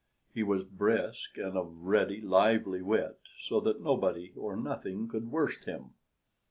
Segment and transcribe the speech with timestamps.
[0.33, 5.65] He was brisk and of ready, lively wit, so that nobody or nothing could worst
[5.65, 5.91] him.